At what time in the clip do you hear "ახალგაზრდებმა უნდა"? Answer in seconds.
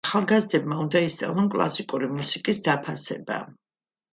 0.09-1.01